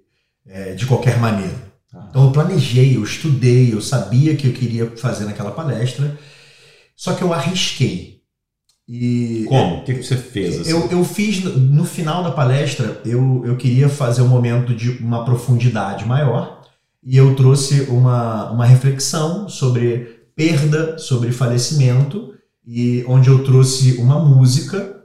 [0.47, 1.71] é, de qualquer maneira.
[1.93, 2.07] Ah.
[2.10, 6.17] Então eu planejei, eu estudei, eu sabia que eu queria fazer naquela palestra,
[6.95, 8.21] só que eu arrisquei.
[8.88, 9.77] E Como?
[9.77, 10.62] O que, você fez?
[10.62, 10.71] Assim?
[10.71, 15.23] Eu, eu fiz, no final da palestra, eu, eu queria fazer um momento de uma
[15.23, 16.62] profundidade maior
[17.03, 22.34] e eu trouxe uma, uma reflexão sobre perda, sobre falecimento,
[22.65, 25.03] e onde eu trouxe uma música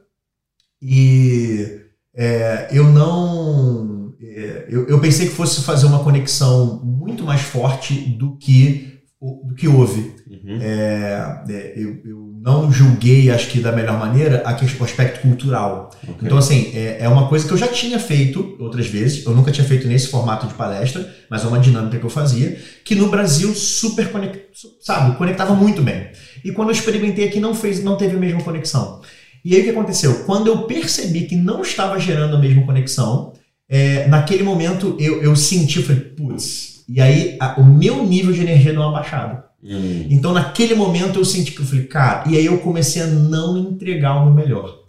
[0.81, 1.86] e
[2.17, 4.15] é, eu não.
[4.21, 9.55] É, eu, eu, pensei que fosse fazer uma conexão muito mais forte do que, do
[9.55, 10.15] que houve.
[10.29, 10.59] Uhum.
[10.61, 14.45] É, é eu, eu, não julguei, acho que da melhor maneira,
[14.79, 15.91] o aspecto cultural.
[16.01, 16.15] Okay.
[16.23, 19.27] Então, assim, é, é, uma coisa que eu já tinha feito outras vezes.
[19.27, 22.57] Eu nunca tinha feito nesse formato de palestra, mas é uma dinâmica que eu fazia,
[22.85, 24.47] que no Brasil super conect,
[24.81, 26.09] sabe, conectava muito bem.
[26.45, 29.03] E quando eu experimentei aqui, não, fez, não teve a mesma conexão.
[29.47, 30.25] E aí o que aconteceu?
[30.25, 33.33] Quando eu percebi que não estava gerando a mesma conexão,
[33.69, 38.41] é, naquele momento eu, eu senti, falei, putz, e aí a, o meu nível de
[38.41, 39.45] energia deu uma baixada.
[39.63, 40.09] Hum.
[40.11, 43.57] Então naquele momento eu senti que eu falei, cara, e aí eu comecei a não
[43.57, 44.81] entregar o meu melhor.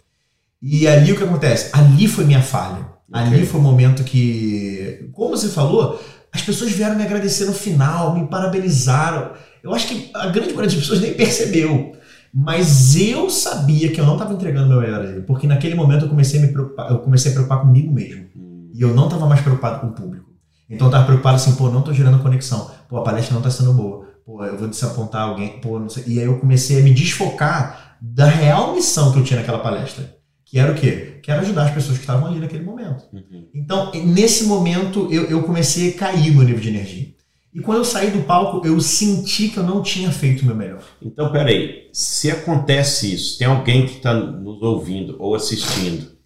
[0.60, 1.70] E ali o que acontece?
[1.72, 2.80] Ali foi minha falha.
[3.08, 3.22] Okay.
[3.22, 8.18] Ali foi o momento que, como você falou, as pessoas vieram me agradecer no final,
[8.18, 9.30] me parabenizaram.
[9.62, 11.96] Eu acho que a grande maioria das pessoas nem percebeu.
[12.40, 16.08] Mas eu sabia que eu não estava entregando meu melhor ali, porque naquele momento eu
[16.08, 18.26] comecei a me preocupar, eu comecei a preocupar comigo mesmo.
[18.36, 18.70] Hum.
[18.72, 20.30] E eu não estava mais preocupado com o público.
[20.70, 22.70] Então eu estava preocupado assim, pô, não estou gerando conexão.
[22.88, 24.06] Pô, a palestra não está sendo boa.
[24.24, 25.58] Pô, eu vou desapontar alguém.
[25.60, 26.04] Pô, não sei.
[26.06, 30.16] E aí eu comecei a me desfocar da real missão que eu tinha naquela palestra.
[30.44, 31.18] Que era o quê?
[31.20, 33.04] Que era ajudar as pessoas que estavam ali naquele momento.
[33.12, 33.48] Uhum.
[33.52, 37.07] Então, nesse momento, eu, eu comecei a cair meu nível de energia.
[37.52, 40.54] E quando eu saí do palco, eu senti que eu não tinha feito o meu
[40.54, 40.82] melhor.
[41.00, 46.18] Então, peraí, se acontece isso, tem alguém que está nos ouvindo ou assistindo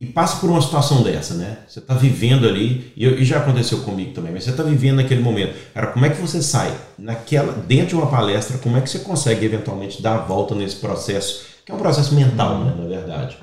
[0.00, 1.58] e passa por uma situação dessa, né?
[1.66, 4.96] Você está vivendo ali, e, eu, e, já aconteceu comigo também, mas você está vivendo
[4.96, 5.54] naquele momento.
[5.74, 9.00] Cara, como é que você sai naquela, dentro de uma palestra, como é que você
[9.00, 13.38] consegue eventualmente dar a volta nesse processo, que é um processo mental, né, na verdade,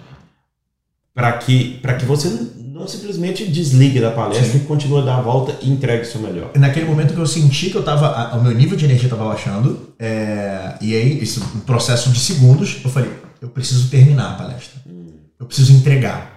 [1.14, 2.30] para que, que você
[2.76, 4.58] não simplesmente desligue da palestra Sim.
[4.58, 6.52] e continue a dar a volta e entregue o seu melhor.
[6.56, 9.94] Naquele momento que eu senti que eu tava, o meu nível de energia estava baixando,
[9.98, 13.10] é, e aí, esse um processo de segundos, eu falei,
[13.42, 14.82] eu preciso terminar a palestra.
[14.86, 15.08] Hum.
[15.40, 16.36] Eu preciso entregar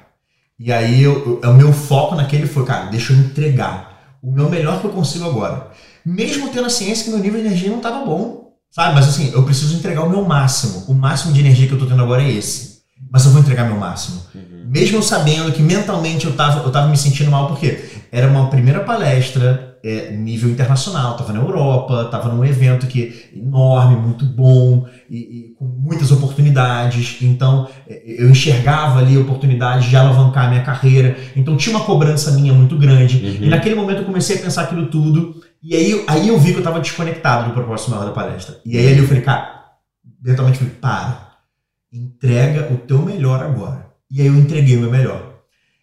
[0.59, 4.51] e aí eu, eu, o meu foco naquele foi, cara, deixa eu entregar o meu
[4.51, 5.70] melhor que eu consigo agora.
[6.05, 8.94] Mesmo tendo a ciência que meu nível de energia não estava bom, sabe?
[8.94, 10.85] Mas assim, eu preciso entregar o meu máximo.
[10.88, 12.67] O máximo de energia que eu tô tendo agora é esse.
[13.11, 14.22] Mas eu vou entregar meu máximo.
[14.34, 14.66] Uhum.
[14.66, 18.80] Mesmo sabendo que mentalmente eu tava, eu tava me sentindo mal, porque era uma primeira
[18.80, 25.16] palestra, é, nível internacional, estava na Europa, estava num evento que enorme, muito bom e,
[25.16, 27.18] e, com muitas oportunidades.
[27.22, 31.16] Então é, eu enxergava ali a oportunidade de alavancar a minha carreira.
[31.37, 33.24] Então tinha uma cobrança minha muito grande.
[33.24, 33.46] Uhum.
[33.46, 35.40] E naquele momento eu comecei a pensar aquilo tudo.
[35.62, 38.58] E aí, aí eu vi que eu estava desconectado do propósito maior da palestra.
[38.64, 39.64] E aí ali eu falei, cara,
[40.22, 41.28] mentalmente falei, para,
[41.92, 43.87] entrega o teu melhor agora.
[44.11, 45.29] E aí eu entreguei o meu melhor.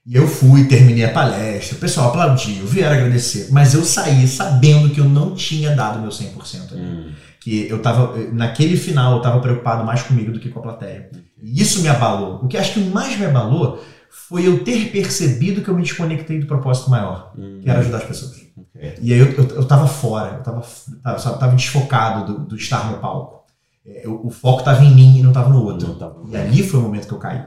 [0.05, 4.91] E eu fui, terminei a palestra, o pessoal aplaudiu, vieram agradecer, mas eu saí sabendo
[4.91, 6.81] que eu não tinha dado meu 100% ali.
[6.81, 7.11] Hum.
[7.41, 11.09] Que eu tava, naquele final, eu tava preocupado mais comigo do que com a plateia.
[11.41, 12.43] E isso me abalou.
[12.43, 16.39] O que acho que mais me abalou foi eu ter percebido que eu me desconectei
[16.39, 17.59] do propósito maior, hum.
[17.63, 18.45] que era ajudar as pessoas.
[18.55, 18.95] Okay.
[19.01, 20.63] E aí eu, eu, eu tava fora, eu tava,
[21.01, 23.44] tava, tava desfocado do, do estar no palco.
[23.87, 25.97] É, eu, o foco tava em mim e não tava no outro.
[25.99, 27.41] Não E ali foi o momento que eu caí.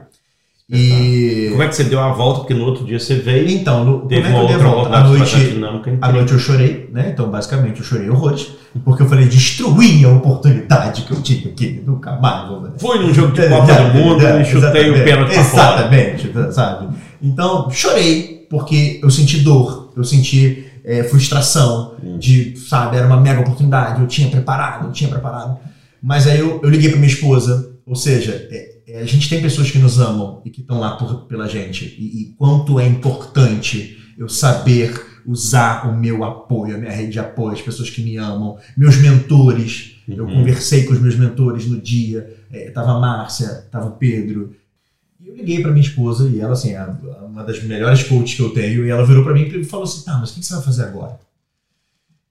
[0.71, 1.47] E...
[1.49, 2.41] Como é que você deu a volta?
[2.41, 3.49] Porque no outro dia você veio.
[3.49, 4.95] Então, no, teve como é que eu dei a volta?
[4.95, 5.61] À noite,
[5.99, 7.09] à noite eu chorei, né?
[7.11, 8.51] Então, basicamente, eu chorei horrores.
[8.85, 11.83] Porque eu falei, destruí a oportunidade que eu tive aqui.
[11.83, 12.71] Nunca mais vou.
[12.77, 15.73] Foi num jogo de Copa do Mundo e chutei o pênalti pra fora.
[15.79, 16.95] Exatamente, sabe?
[17.19, 22.17] Então, chorei porque eu senti dor, eu senti é, frustração hum.
[22.17, 25.57] de, sabe, era uma mega oportunidade, eu tinha preparado, eu tinha preparado.
[26.01, 29.41] Mas aí eu, eu liguei pra minha esposa, ou seja, é, é, a gente tem
[29.41, 31.85] pessoas que nos amam e que estão lá por, pela gente.
[31.85, 34.93] E, e, quanto é importante eu saber
[35.25, 38.97] usar o meu apoio, a minha rede de apoio, as pessoas que me amam, meus
[38.97, 39.97] mentores.
[40.07, 40.15] Uhum.
[40.15, 42.35] Eu conversei com os meus mentores no dia.
[42.51, 44.55] É, tava a Márcia, tava o Pedro.
[45.19, 46.83] E eu liguei para minha esposa e ela, assim, é
[47.21, 48.85] uma das melhores coaches que eu tenho.
[48.85, 50.83] E ela virou para mim e falou assim: tá, mas o que você vai fazer
[50.83, 51.19] agora?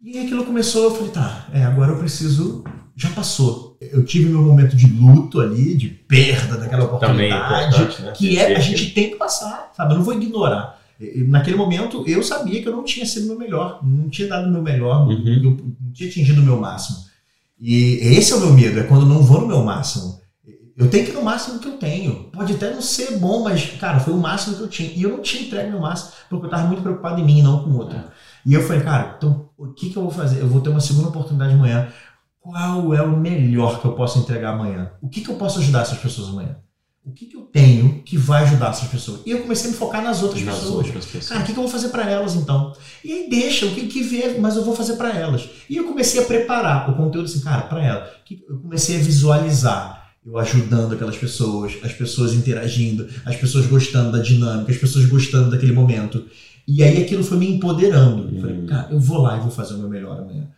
[0.01, 2.65] E aquilo começou, eu falei, tá, é, agora eu preciso.
[2.99, 3.77] Já passou.
[3.81, 8.13] Eu tive meu momento de luto ali, de perda daquela oportunidade, é né?
[8.13, 9.93] que é, a gente tem que passar, sabe?
[9.93, 10.81] Eu não vou ignorar.
[11.29, 14.49] Naquele momento, eu sabia que eu não tinha sido o meu melhor, não tinha dado
[14.49, 15.57] o meu melhor, uhum.
[15.81, 16.99] não tinha atingido o meu máximo.
[17.61, 20.19] E esse é o meu medo, é quando eu não vou no meu máximo.
[20.77, 22.31] Eu tenho que ir no máximo que eu tenho.
[22.33, 24.91] Pode até não ser bom, mas, cara, foi o máximo que eu tinha.
[24.93, 27.65] E eu não tinha entregue meu máximo, porque eu estava muito preocupado em mim, não
[27.65, 27.97] com o outro.
[27.97, 28.05] É.
[28.47, 30.41] E eu falei, cara, então o que, que eu vou fazer?
[30.41, 31.89] Eu vou ter uma segunda oportunidade amanhã.
[32.49, 34.91] Qual é o melhor que eu posso entregar amanhã?
[35.03, 36.57] O que, que eu posso ajudar essas pessoas amanhã?
[37.05, 39.21] O que, que eu tenho que vai ajudar essas pessoas?
[39.27, 40.87] E eu comecei a me focar nas outras nas pessoas.
[40.87, 41.29] Outras pessoas.
[41.29, 42.73] Cara, o que, que eu vou fazer para elas então?
[43.05, 45.47] E aí deixa, o que, que vê, mas eu vou fazer para elas.
[45.69, 48.09] E eu comecei a preparar o conteúdo assim, cara, para elas.
[48.49, 54.23] Eu comecei a visualizar eu ajudando aquelas pessoas, as pessoas interagindo, as pessoas gostando da
[54.23, 56.25] dinâmica, as pessoas gostando daquele momento.
[56.67, 58.35] E aí aquilo foi me empoderando.
[58.35, 58.67] Eu falei, hum.
[58.67, 60.49] cara, eu vou lá e vou fazer o meu melhor amanhã.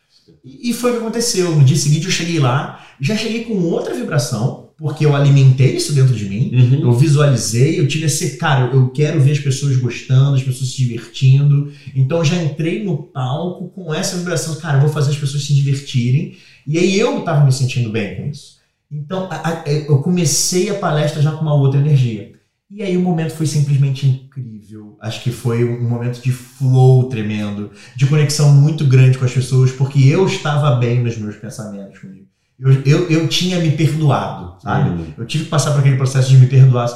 [0.44, 1.54] E, foi o que aconteceu.
[1.54, 5.92] No dia seguinte eu cheguei lá, já cheguei com outra vibração, porque eu alimentei isso
[5.92, 6.80] dentro de mim, uhum.
[6.80, 10.76] eu visualizei, eu tive esse, cara, eu quero ver as pessoas gostando, as pessoas se
[10.78, 11.70] divertindo.
[11.94, 15.44] Então eu já entrei no palco com essa vibração, cara, eu vou fazer as pessoas
[15.44, 16.36] se divertirem.
[16.66, 18.58] E aí eu estava me sentindo bem com isso.
[18.90, 22.32] Então a, a, eu comecei a palestra já com uma outra energia.
[22.70, 24.60] E aí o momento foi simplesmente incrível.
[25.00, 29.72] Acho que foi um momento de flow tremendo, de conexão muito grande com as pessoas,
[29.72, 32.26] porque eu estava bem nos meus pensamentos comigo.
[32.58, 34.90] Eu, eu, eu tinha me perdoado, sabe?
[34.90, 35.14] Uhum.
[35.16, 36.88] Eu tive que passar por aquele processo de me perdoar.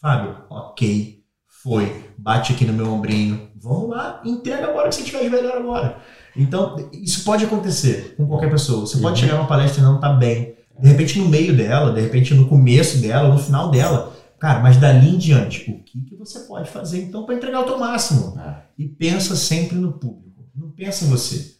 [0.00, 1.18] Fábio, ok,
[1.62, 2.06] foi.
[2.16, 3.48] Bate aqui no meu ombrinho.
[3.60, 5.98] Vamos lá, entrega agora que você estiver de melhor agora.
[6.34, 8.86] Então, isso pode acontecer com qualquer pessoa.
[8.86, 9.26] Você pode uhum.
[9.26, 10.54] chegar numa palestra e não estar tá bem.
[10.80, 14.78] De repente no meio dela, de repente no começo dela, no final dela Cara, mas
[14.78, 18.40] dali em diante, o que, que você pode fazer então para entregar o teu máximo?
[18.40, 18.62] É.
[18.78, 20.48] E pensa sempre no público.
[20.56, 21.56] Não pensa em você.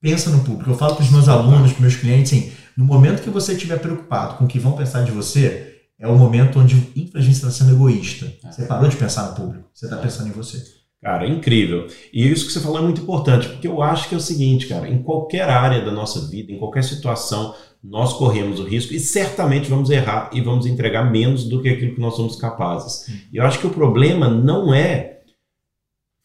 [0.00, 0.70] Pensa no público.
[0.70, 3.80] Eu falo para os meus alunos, para meus clientes, assim, no momento que você estiver
[3.80, 7.50] preocupado com o que vão pensar de você, é o momento onde, infelizmente, você está
[7.50, 8.32] sendo egoísta.
[8.44, 8.52] É.
[8.52, 9.68] Você parou de pensar no público.
[9.74, 10.00] Você está é.
[10.00, 10.62] pensando em você.
[11.02, 11.88] Cara, incrível.
[12.12, 14.68] E isso que você falou é muito importante, porque eu acho que é o seguinte,
[14.68, 19.00] cara, em qualquer área da nossa vida, em qualquer situação, nós corremos o risco e
[19.00, 23.08] certamente vamos errar e vamos entregar menos do que aquilo que nós somos capazes.
[23.32, 25.20] E eu acho que o problema não é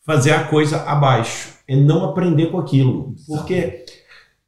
[0.06, 3.16] fazer a coisa abaixo, é não aprender com aquilo.
[3.26, 3.86] Porque,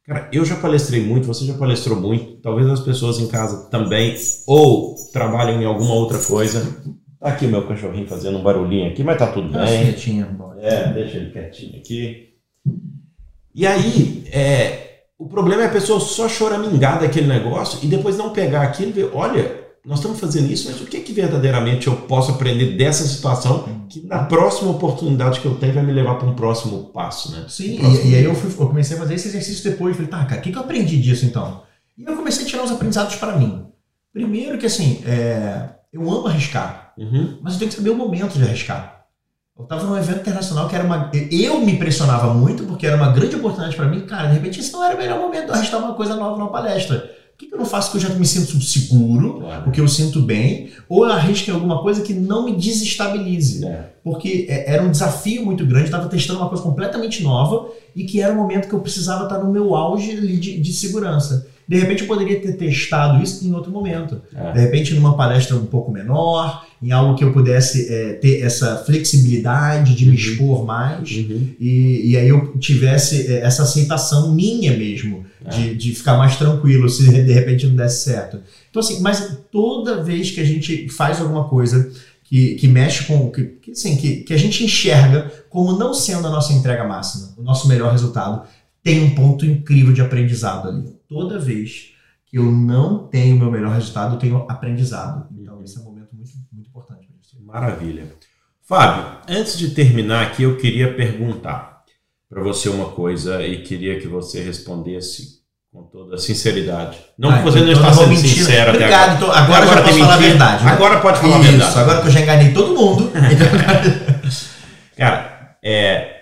[0.04, 4.14] cara, eu já palestrei muito, você já palestrou muito, talvez as pessoas em casa também,
[4.46, 6.62] ou trabalham em alguma outra coisa.
[7.18, 9.86] Tá aqui o meu cachorrinho fazendo um barulhinho aqui, mas tá tudo bem.
[9.86, 10.26] quietinho,
[10.60, 12.28] É, deixa ele quietinho aqui.
[13.54, 14.87] E aí, é,
[15.18, 18.92] o problema é a pessoa só choramingar daquele negócio e depois não pegar aquilo e
[18.92, 23.04] ver, olha, nós estamos fazendo isso, mas o que, que verdadeiramente eu posso aprender dessa
[23.06, 27.32] situação que na próxima oportunidade que eu tenho vai me levar para um próximo passo,
[27.32, 27.46] né?
[27.48, 29.96] Sim, Um e, e aí eu, fui- eu comecei a fazer esse exercício depois.
[29.96, 31.62] Falei, tá, cara, o que, que eu aprendi disso então?
[31.96, 33.64] E eu comecei a tirar os aprendizados para mim.
[34.12, 38.32] Primeiro que assim, é, eu amo arriscar, Uhum, mas eu tenho que saber o momento
[38.36, 38.97] de arriscar.
[39.58, 41.10] Eu estava num evento internacional que era uma.
[41.32, 44.02] Eu me pressionava muito porque era uma grande oportunidade para mim.
[44.02, 46.50] Cara, de repente esse não era o melhor momento de arriscar uma coisa nova numa
[46.50, 46.98] palestra.
[47.00, 49.62] Por que, que eu não faço que eu já me sinto seguro, claro.
[49.62, 53.64] porque eu sinto bem, ou eu arrisco em alguma coisa que não me desestabilize?
[53.64, 57.68] É, porque é, era um desafio muito grande, estava testando uma coisa completamente nova
[57.98, 61.46] e que era o momento que eu precisava estar no meu auge de, de segurança.
[61.66, 64.22] De repente eu poderia ter testado isso em outro momento.
[64.34, 64.52] é.
[64.52, 68.76] De repente numa palestra um pouco menor, em algo que eu pudesse é, ter essa
[68.86, 70.16] flexibilidade de me Uhum.
[70.16, 71.10] expor mais.
[71.10, 75.50] Uhum, E, e aí eu tivesse é, essa aceitação minha mesmo, É.
[75.50, 78.38] de, de ficar mais tranquilo se de repente não desse certo.
[78.70, 81.90] Então assim, mas toda vez que a gente faz alguma coisa
[82.28, 86.26] que, que mexe com, que, que, assim, que, que a gente enxerga como não sendo
[86.28, 88.46] a nossa entrega máxima, o nosso melhor resultado,
[88.82, 90.94] tem um ponto incrível de aprendizado ali.
[91.08, 91.94] Toda vez
[92.26, 95.26] que eu não tenho o meu melhor resultado, eu tenho aprendizado.
[95.40, 95.64] Então Uhum.
[95.64, 97.08] esse é um momento muito, muito importante.
[97.40, 98.12] Maravilha.
[98.62, 101.82] Fábio, antes de terminar aqui, eu queria perguntar
[102.28, 105.37] para você uma coisa e queria que você respondesse
[105.72, 106.98] com toda a sinceridade.
[107.18, 109.14] Não Ah, que você não então está sendo sincero Obrigado, agora.
[109.16, 110.64] então agora, já tem posso falar a verdade.
[110.64, 110.70] né?
[110.72, 111.78] Agora pode falar a Isso, verdade.
[111.78, 113.12] agora que eu já enganei todo mundo.
[114.96, 116.14] Cara, é,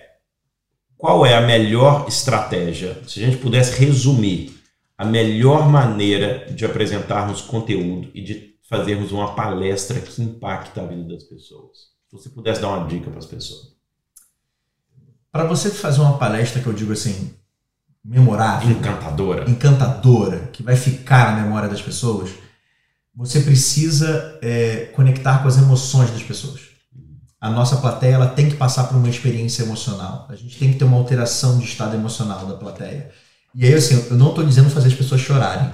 [0.97, 2.97] qual é a melhor estratégia?
[3.07, 4.55] Se a gente pudesse resumir
[4.97, 11.03] a melhor maneira de apresentarmos conteúdo e de fazermos uma palestra que impacta a vida
[11.03, 11.77] das pessoas.
[12.09, 13.75] Se você pudesse dar uma dica para as pessoas.
[15.31, 17.33] Para você fazer uma palestra que eu digo assim,
[18.07, 19.49] memorável, Encantadora.
[19.49, 22.29] encantadora, que vai ficar na memória das pessoas,
[23.13, 26.61] você precisa é, conectar com as emoções das pessoas.
[27.39, 30.25] A nossa plateia ela tem que passar por uma experiência emocional.
[30.29, 33.11] A gente tem que ter uma alteração de estado emocional da plateia.
[33.53, 35.69] E aí, assim, eu não estou dizendo fazer as pessoas chorarem.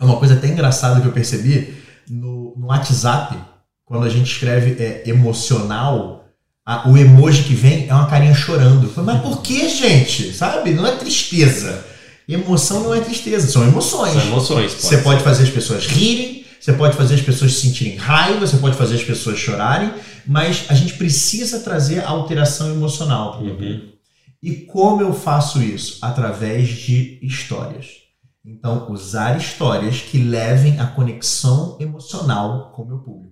[0.00, 1.76] É uma coisa até engraçada que eu percebi
[2.08, 3.36] no, no WhatsApp,
[3.84, 6.19] quando a gente escreve é, emocional,
[6.72, 8.84] a- o emoji que vem é uma carinha chorando.
[8.86, 10.32] Eu falei, mas por que, gente?
[10.32, 10.72] Sabe?
[10.72, 11.84] Não é tristeza.
[12.28, 14.12] Emoção não é tristeza, são emoções.
[14.12, 14.72] São emoções.
[14.74, 18.76] Você pode fazer as pessoas rirem, você pode fazer as pessoas sentirem raiva, você pode
[18.76, 19.92] fazer as pessoas chorarem,
[20.26, 23.40] mas a gente precisa trazer alteração emocional.
[23.42, 23.88] Uhum.
[24.42, 25.98] E como eu faço isso?
[26.02, 27.86] Através de histórias.
[28.46, 33.29] Então, usar histórias que levem a conexão emocional com o meu público.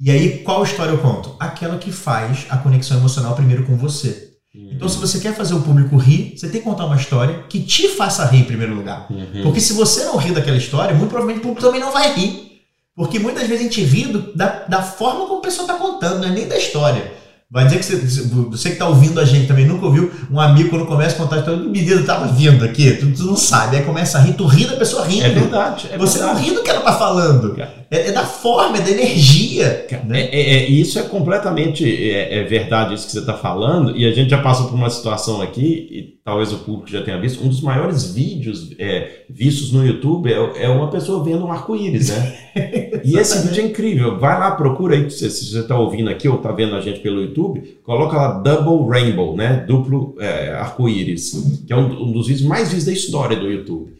[0.00, 1.34] E aí, qual história eu conto?
[1.40, 4.24] Aquela que faz a conexão emocional primeiro com você.
[4.54, 7.60] Então, se você quer fazer o público rir, você tem que contar uma história que
[7.60, 9.06] te faça rir em primeiro lugar.
[9.10, 9.42] Uhum.
[9.42, 12.46] Porque se você não rir daquela história, muito provavelmente o público também não vai rir.
[12.94, 16.20] Porque muitas vezes a gente ri do- da, da forma como a pessoa está contando,
[16.20, 17.12] não é nem da história.
[17.50, 20.70] Vai dizer que você, você que está ouvindo a gente também nunca ouviu um amigo
[20.70, 23.84] quando começa a contar a história, menino estava vindo aqui, tu, tu não sabe, aí
[23.84, 25.26] começa a rir, tu ri da pessoa rindo.
[25.26, 25.88] É verdade.
[25.92, 26.40] É você verdade.
[26.40, 27.54] não ri do que ela está falando.
[27.90, 29.86] É, é da forma, é da energia.
[30.04, 30.22] né?
[30.22, 34.06] É, é- é- isso é completamente é, é verdade isso que você está falando e
[34.06, 37.44] a gente já passou por uma situação aqui e talvez o público já tenha visto
[37.44, 42.36] um dos maiores vídeos é, vistos no YouTube é, uma pessoa vendo um arco-íris, né?
[43.04, 44.18] e esse vídeo é incrível.
[44.18, 47.00] Vai lá, procura aí se, se você está ouvindo aqui ou está vendo a gente
[47.00, 49.64] pelo YouTube, coloca lá Double Rainbow, né?
[49.66, 50.16] Duplo
[50.58, 53.94] arco-íris, que é um, um dos vídeos mais vistos da história do YouTube.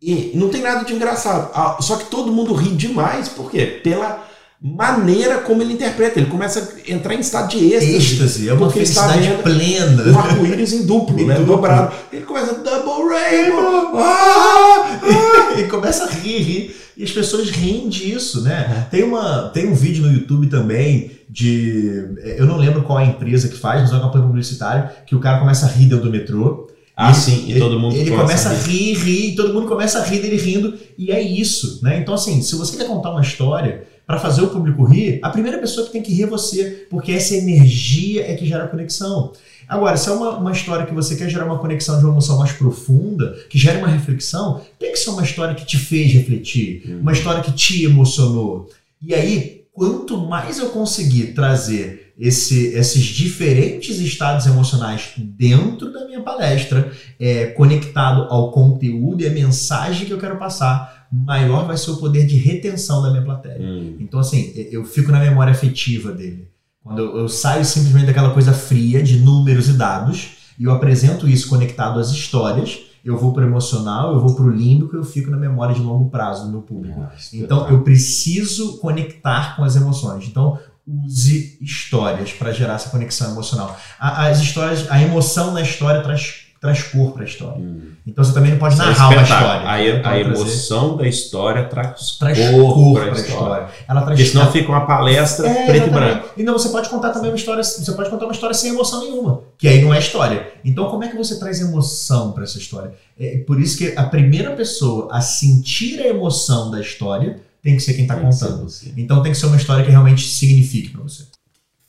[0.00, 1.50] E não tem nada de engraçado.
[1.54, 3.80] Ah, Só que todo mundo ri demais, por quê?
[3.82, 4.24] Pela
[4.60, 6.18] maneira como ele interpreta.
[6.18, 7.96] Ele começa a entrar em estado de êxtase.
[7.96, 10.12] Êxtase, é uma Porque está felicidade vendo plena.
[10.12, 11.34] Um arco-íris em duplo, Em né?
[11.34, 11.56] duplo.
[11.56, 11.94] Dobrado.
[12.12, 13.98] Ele começa double rainbow.
[13.98, 15.00] Ah!
[15.58, 16.76] e começa a rir, rir.
[16.96, 18.88] E as pessoas riem disso, né?
[18.90, 22.16] Tem, uma, tem um vídeo no YouTube também de.
[22.36, 25.14] Eu não lembro qual é a empresa que faz, mas é uma campanha publicitária, que
[25.14, 26.68] o cara começa a rir dentro do metrô.
[27.00, 29.68] Ah, Ele- sim, e ele- todo mundo Ele começa a rir, rir, e todo mundo
[29.68, 31.96] começa a rir dele rindo, e é isso, né?
[32.00, 35.58] Então, assim, se você quer contar uma história, para fazer o público rir, a primeira
[35.58, 39.32] pessoa que tem que rir é você, porque essa energia é que gera conexão.
[39.68, 42.38] Agora, se é uma, uma história que você quer gerar uma conexão de uma emoção
[42.38, 46.82] mais profunda, que gere uma reflexão, tem que ser uma história que te fez refletir,
[46.88, 47.00] Uhum.
[47.00, 48.68] uma história que te emocionou.
[49.00, 56.20] E aí, quanto mais eu conseguir trazer esse- esses diferentes estados emocionais dentro da minha
[56.22, 61.92] palestra, é, conectado ao conteúdo e à mensagem que eu quero passar, maior vai ser
[61.92, 63.60] o poder de retenção da minha plateia.
[63.60, 63.96] Hum.
[64.00, 66.48] Então, assim, eu fico na memória afetiva dele.
[66.82, 71.28] Quando eu, eu saio simplesmente daquela coisa fria de números e dados, e eu apresento
[71.28, 75.36] isso conectado às histórias, eu vou pro emocional, eu vou pro límbico, eu fico na
[75.36, 76.98] memória de longo prazo do meu público.
[77.00, 80.26] Nossa, Então, eu preciso conectar com as emoções.
[80.26, 80.58] Então,
[81.06, 83.76] use histórias para gerar essa conexão emocional.
[83.98, 87.60] A- As histórias, a emoção na história traz, traz cor para a história.
[87.62, 87.92] Hum.
[88.06, 89.46] Então, você também não pode é narrar uma história.
[89.68, 93.28] A, a trazer- emoção da história traz, traz cor, cor para a história.
[93.34, 93.68] história.
[93.86, 96.28] Ela traz Porque senão fica uma palestra É, preto e branco.
[96.36, 99.00] E não, você pode contar também uma história, você pode contar uma história sem emoção
[99.02, 100.50] nenhuma, que aí não é história.
[100.64, 102.92] Então, como é que você traz emoção para essa história?
[103.20, 107.80] É por isso que a primeira pessoa a sentir a emoção da história tem que
[107.82, 108.66] ser quem está contando.
[108.96, 111.26] Então, tem que ser uma história que realmente signifique para você.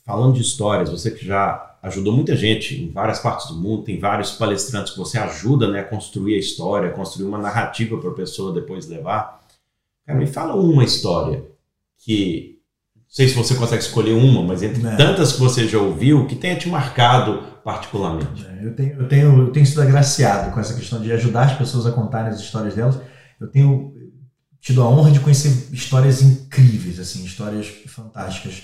[0.04, 3.98] Falando de histórias, você que já ajudou muita gente em várias partes do mundo, tem
[3.98, 8.14] vários palestrantes que você ajuda né, a construir a história, construir uma narrativa para a
[8.14, 9.40] pessoa depois levar.
[10.06, 11.42] Cara, me fala uma história
[12.04, 12.58] que,
[12.96, 14.96] não sei se você consegue escolher uma, mas entre É.
[14.96, 18.44] tantas que você já ouviu, que tenha te marcado particularmente.
[18.46, 21.56] É, Eu tenho, eu, tenho, eu tenho sido agraciado com essa questão de ajudar as
[21.56, 22.98] pessoas a contarem as histórias delas.
[23.40, 23.94] Eu tenho
[24.60, 28.62] tido a honra de conhecer histórias incríveis, assim, histórias fantásticas.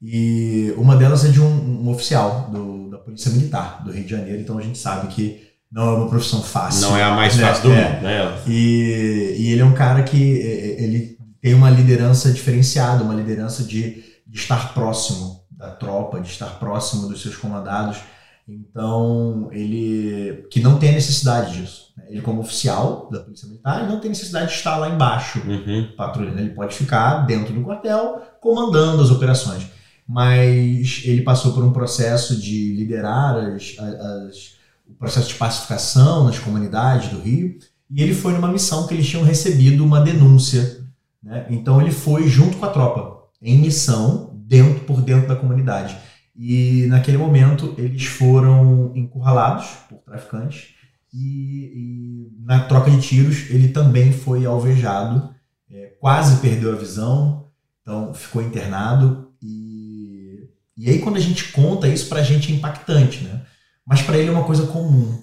[0.00, 4.10] E uma delas é de um, um oficial do- da Polícia Militar do Rio de
[4.10, 6.82] Janeiro, então a gente sabe que não é uma profissão fácil.
[6.82, 7.90] Não é a mais É, fácil do é.
[7.90, 8.42] mundo, né?
[8.46, 14.02] E, e ele é um cara que ele tem uma liderança diferenciada, uma liderança de,
[14.26, 17.98] de estar próximo da tropa, de estar próximo dos seus comandados.
[18.46, 21.93] Então, ele que não tem a necessidade disso.
[22.04, 22.10] Né?
[22.10, 25.88] Ele, como oficial da Polícia Militar, ele não tem necessidade de estar lá embaixo Uhum.
[25.96, 26.38] patrulhando.
[26.40, 29.66] Ele pode ficar dentro do quartel comandando as operações.
[30.06, 34.54] Mas ele passou por um processo de liderar as, as-
[34.86, 37.56] o processo de pacificação nas comunidades do Rio.
[37.90, 40.84] E ele foi numa missão que eles tinham recebido uma denúncia.
[41.22, 41.46] né?
[41.48, 45.96] Então ele foi junto com a tropa, em missão, dentro por dentro da comunidade.
[46.36, 50.73] E naquele momento eles foram encurralados por traficantes.
[51.14, 55.32] E, e na troca de tiros ele também foi alvejado
[55.70, 57.48] é, quase perdeu a visão,
[57.82, 59.32] então ficou internado.
[59.42, 63.42] E, e aí, quando a gente conta isso, pra gente é impactante, né?
[63.86, 65.22] Mas pra ele é uma coisa comum.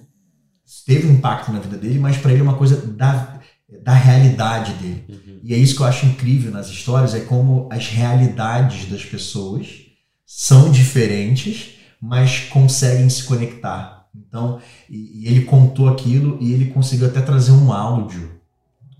[0.86, 3.40] Teve um impacto na vida dele, mas pra ele é uma coisa da,
[3.82, 5.04] da realidade dele.
[5.08, 5.40] Uhum.
[5.42, 9.86] E é isso que eu acho incrível nas histórias, é como as realidades das pessoas
[10.24, 13.91] são diferentes, mas conseguem se conectar.
[14.14, 14.58] Então,
[14.90, 18.30] e, e ele contou aquilo e ele conseguiu até trazer um áudio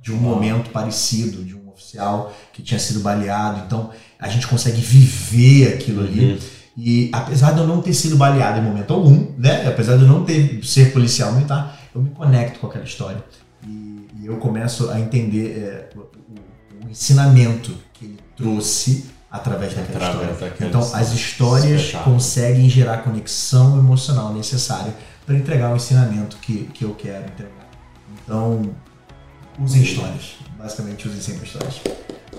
[0.00, 3.62] de um momento parecido, de um oficial que tinha sido baleado.
[3.66, 6.32] Então, a gente consegue viver aquilo ali.
[6.32, 6.38] Uhum.
[6.76, 9.68] E apesar de eu não ter sido baleado em momento algum, né?
[9.68, 13.22] Apesar de eu não ter ser policial militar, eu me conecto com aquela história.
[13.66, 19.74] E, e eu começo a entender é, o, o- o ensinamento que ele trouxe através
[19.74, 20.50] daquela Através história.
[20.50, 21.06] daquela Então, história.
[21.06, 22.14] as histórias Espetáculo.
[22.14, 27.68] conseguem gerar a conexão emocional necessária para entregar o ensinamento que, que eu quero entregar.
[28.24, 28.70] Então,
[29.58, 30.34] usem histórias.
[30.58, 31.80] Basicamente, usem sempre histórias.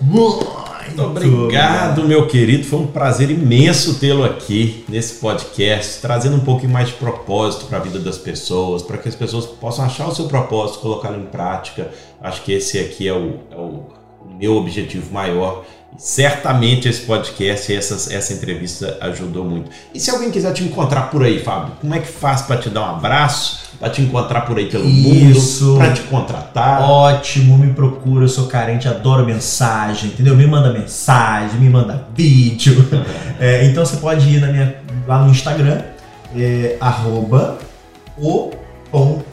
[0.01, 0.45] Muito
[0.85, 2.63] Muito obrigado, meu querido.
[2.65, 7.77] Foi um prazer imenso tê-lo aqui nesse podcast, trazendo um pouquinho mais de propósito para
[7.77, 11.25] a vida das pessoas, para que as pessoas possam achar o seu propósito, colocá-lo em
[11.25, 11.89] prática.
[12.21, 13.85] Acho que esse aqui é o, é o-
[14.25, 15.63] o meu objetivo maior.
[15.97, 19.69] Certamente esse podcast e essas- essa entrevista ajudou muito.
[19.93, 22.69] E se alguém quiser te encontrar por aí, Fábio, como é que faz para te
[22.69, 25.65] dar um abraço, para te encontrar por aí pelo Isso.
[25.65, 26.81] mundo, para te contratar?
[26.81, 30.35] Ótimo, me procura, eu sou carente, adoro mensagem, entendeu?
[30.35, 32.87] Me manda mensagem, me manda vídeo.
[33.39, 34.75] É, então você pode ir na minha,
[35.07, 35.81] lá no Instagram,
[36.35, 37.57] é, arroba
[38.17, 38.51] o
[38.89, 39.25] ponto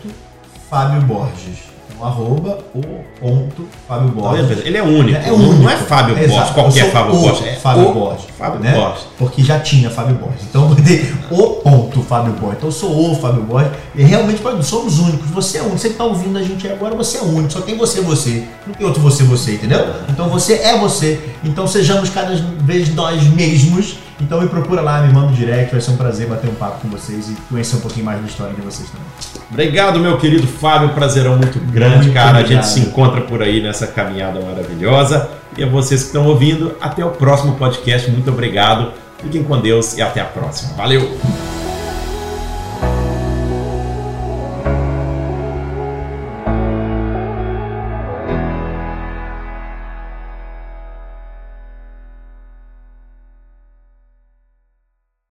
[0.68, 1.69] Fábio Borges.
[2.00, 2.80] Então, arroba o
[3.20, 4.64] ponto Fábio Borges.
[4.64, 5.18] Ele é único.
[5.18, 5.54] É único.
[5.54, 6.30] não é Fábio Exato.
[6.30, 7.46] Borges, qualquer Fábio o Borges.
[7.46, 8.74] É Fábio o Borges, Fábio né?
[8.74, 9.02] Borges.
[9.18, 10.42] Porque já tinha Fábio Borges.
[10.48, 12.56] Então eu botei o ponto Fábio Borges.
[12.56, 13.72] Então eu sou o Fábio Borges.
[13.94, 15.30] E realmente somos únicos.
[15.30, 15.78] Você é único.
[15.78, 17.52] Você que está ouvindo a gente agora, você é único.
[17.52, 18.44] Só tem você, você.
[18.66, 19.86] Não tem outro você, você, entendeu?
[20.08, 21.20] Então você é você.
[21.44, 23.96] Então sejamos cada vez nós mesmos.
[24.20, 25.72] Então me procura lá, me manda um direct.
[25.72, 28.26] Vai ser um prazer bater um papo com vocês e conhecer um pouquinho mais da
[28.26, 29.06] história de vocês também.
[29.50, 30.90] Obrigado, meu querido Fábio.
[30.90, 32.38] Prazerão muito grande, Muito cara.
[32.38, 32.62] A obrigado.
[32.64, 35.28] gente se encontra por aí nessa caminhada maravilhosa.
[35.56, 38.10] E a vocês que estão ouvindo, até o próximo podcast.
[38.10, 38.92] Muito obrigado.
[39.22, 40.74] Fiquem com Deus e até a próxima.
[40.74, 41.59] Valeu!